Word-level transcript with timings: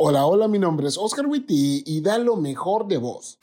Hola, 0.00 0.26
hola, 0.26 0.46
mi 0.46 0.60
nombre 0.60 0.86
es 0.86 0.96
Oscar 0.96 1.26
Witty 1.26 1.82
y 1.84 2.00
da 2.02 2.18
lo 2.18 2.36
mejor 2.36 2.86
de 2.86 2.98
vos. 2.98 3.36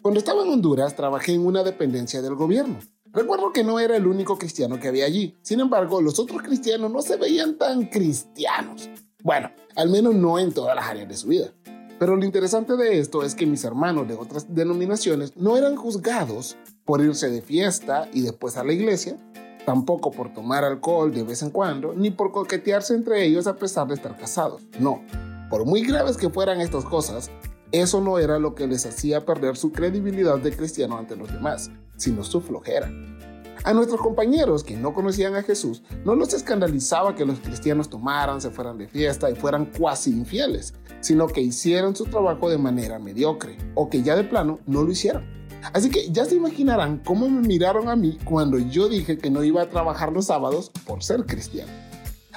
Cuando 0.00 0.20
estaba 0.20 0.44
en 0.44 0.52
Honduras, 0.52 0.94
trabajé 0.94 1.32
en 1.32 1.44
una 1.44 1.64
dependencia 1.64 2.22
del 2.22 2.36
gobierno. 2.36 2.78
Recuerdo 3.06 3.52
que 3.52 3.64
no 3.64 3.80
era 3.80 3.96
el 3.96 4.06
único 4.06 4.38
cristiano 4.38 4.78
que 4.78 4.86
había 4.86 5.04
allí. 5.04 5.36
Sin 5.42 5.58
embargo, 5.58 6.00
los 6.00 6.20
otros 6.20 6.42
cristianos 6.42 6.92
no 6.92 7.02
se 7.02 7.16
veían 7.16 7.58
tan 7.58 7.86
cristianos. 7.86 8.88
Bueno, 9.20 9.50
al 9.74 9.90
menos 9.90 10.14
no 10.14 10.38
en 10.38 10.52
todas 10.52 10.76
las 10.76 10.86
áreas 10.86 11.08
de 11.08 11.16
su 11.16 11.26
vida. 11.26 11.52
Pero 11.98 12.14
lo 12.14 12.24
interesante 12.24 12.76
de 12.76 13.00
esto 13.00 13.24
es 13.24 13.34
que 13.34 13.46
mis 13.46 13.64
hermanos 13.64 14.06
de 14.06 14.14
otras 14.14 14.54
denominaciones 14.54 15.36
no 15.36 15.56
eran 15.56 15.74
juzgados 15.74 16.56
por 16.84 17.00
irse 17.00 17.30
de 17.30 17.42
fiesta 17.42 18.08
y 18.12 18.20
después 18.20 18.56
a 18.56 18.62
la 18.62 18.72
iglesia, 18.72 19.16
tampoco 19.64 20.10
por 20.10 20.32
tomar 20.32 20.64
alcohol 20.64 21.12
de 21.12 21.22
vez 21.22 21.42
en 21.42 21.50
cuando, 21.50 21.94
ni 21.94 22.10
por 22.10 22.32
coquetearse 22.32 22.94
entre 22.94 23.24
ellos 23.24 23.46
a 23.46 23.56
pesar 23.56 23.86
de 23.86 23.94
estar 23.94 24.16
casados. 24.16 24.62
No, 24.78 25.02
por 25.50 25.64
muy 25.64 25.82
graves 25.82 26.16
que 26.16 26.30
fueran 26.30 26.60
estas 26.60 26.84
cosas, 26.84 27.30
eso 27.72 28.00
no 28.00 28.18
era 28.18 28.38
lo 28.38 28.54
que 28.54 28.66
les 28.66 28.86
hacía 28.86 29.24
perder 29.24 29.56
su 29.56 29.72
credibilidad 29.72 30.38
de 30.38 30.54
cristiano 30.54 30.96
ante 30.96 31.16
los 31.16 31.32
demás, 31.32 31.70
sino 31.96 32.22
su 32.22 32.40
flojera. 32.40 32.90
A 33.64 33.72
nuestros 33.72 34.00
compañeros 34.00 34.62
que 34.62 34.76
no 34.76 34.92
conocían 34.92 35.34
a 35.36 35.42
Jesús 35.42 35.82
no 36.04 36.14
los 36.14 36.34
escandalizaba 36.34 37.14
que 37.14 37.24
los 37.24 37.40
cristianos 37.40 37.88
tomaran, 37.88 38.42
se 38.42 38.50
fueran 38.50 38.76
de 38.76 38.88
fiesta 38.88 39.30
y 39.30 39.34
fueran 39.34 39.66
cuasi 39.66 40.10
infieles, 40.10 40.74
sino 41.00 41.26
que 41.28 41.40
hicieran 41.40 41.96
su 41.96 42.04
trabajo 42.04 42.50
de 42.50 42.58
manera 42.58 42.98
mediocre 42.98 43.56
o 43.74 43.88
que 43.88 44.02
ya 44.02 44.16
de 44.16 44.24
plano 44.24 44.58
no 44.66 44.82
lo 44.82 44.92
hicieran. 44.92 45.43
Así 45.72 45.90
que 45.90 46.10
ya 46.10 46.24
se 46.24 46.36
imaginarán 46.36 47.00
cómo 47.04 47.28
me 47.28 47.40
miraron 47.40 47.88
a 47.88 47.96
mí 47.96 48.18
cuando 48.24 48.58
yo 48.58 48.88
dije 48.88 49.18
que 49.18 49.30
no 49.30 49.42
iba 49.42 49.62
a 49.62 49.68
trabajar 49.70 50.12
los 50.12 50.26
sábados 50.26 50.70
por 50.86 51.02
ser 51.02 51.24
cristiano. 51.24 51.72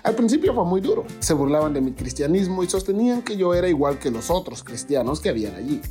Al 0.04 0.16
principio 0.16 0.54
fue 0.54 0.64
muy 0.64 0.80
duro, 0.80 1.06
se 1.20 1.34
burlaban 1.34 1.74
de 1.74 1.82
mi 1.82 1.92
cristianismo 1.92 2.64
y 2.64 2.70
sostenían 2.70 3.24
que 3.24 3.36
yo 3.36 3.54
era 3.54 3.68
igual 3.68 4.00
que 4.00 4.12
los 4.12 4.30
otros 4.30 4.64
cristianos 4.64 5.20
que 5.20 5.30
habían 5.30 5.56
allí. 5.56 5.82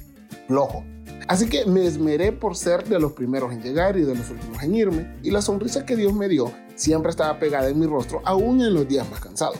Flojo. 0.46 0.84
Así 1.28 1.48
que 1.48 1.66
me 1.66 1.84
esmeré 1.84 2.32
por 2.32 2.56
ser 2.56 2.84
de 2.84 3.00
los 3.00 3.12
primeros 3.12 3.52
en 3.52 3.60
llegar 3.60 3.96
y 3.96 4.02
de 4.02 4.14
los 4.14 4.30
últimos 4.30 4.62
en 4.62 4.74
irme, 4.74 5.16
y 5.22 5.30
la 5.30 5.42
sonrisa 5.42 5.84
que 5.84 5.96
Dios 5.96 6.14
me 6.14 6.28
dio 6.28 6.52
siempre 6.76 7.10
estaba 7.10 7.38
pegada 7.38 7.68
en 7.68 7.78
mi 7.78 7.86
rostro, 7.86 8.22
aún 8.24 8.60
en 8.62 8.74
los 8.74 8.86
días 8.86 9.10
más 9.10 9.20
cansados. 9.20 9.58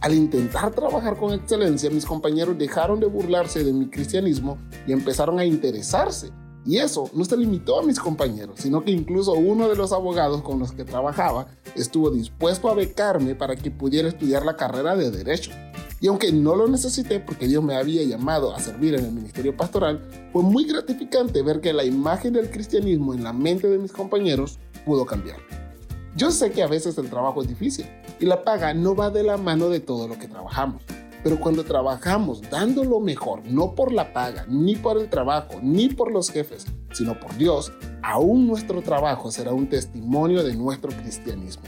Al 0.00 0.14
intentar 0.14 0.70
trabajar 0.72 1.16
con 1.16 1.32
excelencia, 1.32 1.90
mis 1.90 2.04
compañeros 2.04 2.58
dejaron 2.58 3.00
de 3.00 3.06
burlarse 3.06 3.64
de 3.64 3.72
mi 3.72 3.88
cristianismo 3.88 4.58
y 4.86 4.92
empezaron 4.92 5.38
a 5.38 5.44
interesarse 5.44 6.30
y 6.68 6.76
eso 6.76 7.08
no 7.14 7.24
se 7.24 7.34
limitó 7.34 7.80
a 7.80 7.82
mis 7.82 7.98
compañeros, 7.98 8.56
sino 8.60 8.84
que 8.84 8.90
incluso 8.90 9.32
uno 9.32 9.70
de 9.70 9.74
los 9.74 9.90
abogados 9.90 10.42
con 10.42 10.58
los 10.58 10.72
que 10.72 10.84
trabajaba 10.84 11.46
estuvo 11.74 12.10
dispuesto 12.10 12.68
a 12.68 12.74
becarme 12.74 13.34
para 13.34 13.56
que 13.56 13.70
pudiera 13.70 14.06
estudiar 14.06 14.44
la 14.44 14.54
carrera 14.54 14.94
de 14.94 15.10
Derecho. 15.10 15.50
Y 15.98 16.08
aunque 16.08 16.30
no 16.30 16.54
lo 16.54 16.68
necesité 16.68 17.20
porque 17.20 17.48
Dios 17.48 17.64
me 17.64 17.74
había 17.74 18.02
llamado 18.02 18.54
a 18.54 18.60
servir 18.60 18.94
en 18.96 19.06
el 19.06 19.12
ministerio 19.12 19.56
pastoral, 19.56 20.06
fue 20.30 20.42
muy 20.42 20.66
gratificante 20.66 21.40
ver 21.40 21.62
que 21.62 21.72
la 21.72 21.84
imagen 21.84 22.34
del 22.34 22.50
cristianismo 22.50 23.14
en 23.14 23.24
la 23.24 23.32
mente 23.32 23.66
de 23.70 23.78
mis 23.78 23.92
compañeros 23.92 24.58
pudo 24.84 25.06
cambiar. 25.06 25.38
Yo 26.16 26.30
sé 26.30 26.50
que 26.50 26.62
a 26.62 26.66
veces 26.66 26.98
el 26.98 27.08
trabajo 27.08 27.40
es 27.40 27.48
difícil 27.48 27.86
y 28.20 28.26
la 28.26 28.44
paga 28.44 28.74
no 28.74 28.94
va 28.94 29.08
de 29.08 29.22
la 29.22 29.38
mano 29.38 29.70
de 29.70 29.80
todo 29.80 30.06
lo 30.06 30.18
que 30.18 30.28
trabajamos. 30.28 30.82
Pero 31.22 31.38
cuando 31.40 31.64
trabajamos 31.64 32.42
dando 32.50 32.84
lo 32.84 33.00
mejor, 33.00 33.42
no 33.44 33.74
por 33.74 33.92
la 33.92 34.12
paga, 34.12 34.46
ni 34.48 34.76
por 34.76 34.98
el 34.98 35.10
trabajo, 35.10 35.58
ni 35.62 35.88
por 35.88 36.12
los 36.12 36.30
jefes, 36.30 36.66
sino 36.92 37.18
por 37.18 37.36
Dios, 37.36 37.72
aún 38.02 38.46
nuestro 38.46 38.82
trabajo 38.82 39.30
será 39.30 39.52
un 39.52 39.68
testimonio 39.68 40.44
de 40.44 40.54
nuestro 40.54 40.90
cristianismo. 40.90 41.64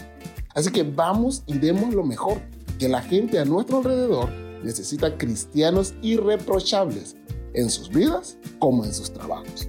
Así 0.54 0.70
que 0.70 0.82
vamos 0.82 1.42
y 1.46 1.58
demos 1.58 1.94
lo 1.94 2.04
mejor, 2.04 2.40
que 2.78 2.88
la 2.88 3.02
gente 3.02 3.38
a 3.38 3.44
nuestro 3.44 3.78
alrededor 3.78 4.30
necesita 4.62 5.16
cristianos 5.16 5.94
irreprochables 6.02 7.16
en 7.54 7.70
sus 7.70 7.88
vidas 7.90 8.38
como 8.58 8.84
en 8.84 8.94
sus 8.94 9.12
trabajos. 9.12 9.69